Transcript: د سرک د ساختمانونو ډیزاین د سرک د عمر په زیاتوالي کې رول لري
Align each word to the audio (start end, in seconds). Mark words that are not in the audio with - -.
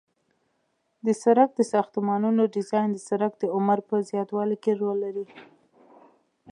د 1.05 1.07
سرک 1.21 1.49
د 1.55 1.61
ساختمانونو 1.73 2.41
ډیزاین 2.55 2.89
د 2.93 2.97
سرک 3.09 3.33
د 3.39 3.43
عمر 3.55 3.77
په 3.89 3.95
زیاتوالي 4.09 4.57
کې 4.63 4.71
رول 4.81 4.97
لري 5.05 5.25